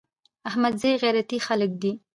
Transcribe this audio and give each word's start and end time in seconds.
احمدزي 0.49 0.91
غيرتي 1.01 1.37
خلک 1.47 1.71
دي. 1.81 1.91